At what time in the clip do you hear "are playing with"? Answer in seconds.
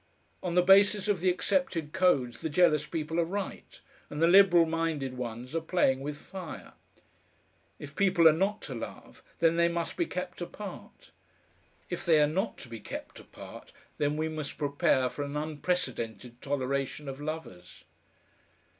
5.55-6.17